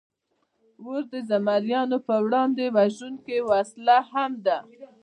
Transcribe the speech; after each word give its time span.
اور 0.85 1.01
د 1.11 1.13
زمریانو 1.29 1.97
پر 2.07 2.19
وړاندې 2.25 2.63
وژونکې 2.77 3.37
وسله 3.49 3.97
هم 4.11 4.31
ده. 4.45 4.57